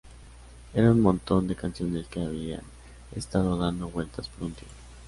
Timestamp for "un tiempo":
4.45-4.73